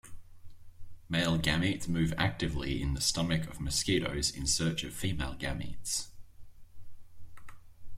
Male 1.09 1.37
gametes 1.37 1.87
move 1.87 2.11
actively 2.17 2.81
in 2.81 2.95
the 2.95 3.01
stomach 3.01 3.47
of 3.47 3.61
mosquitoes 3.61 4.31
in 4.31 4.47
search 4.47 4.83
of 4.83 4.95
female 4.95 5.35
gametes. 5.35 6.07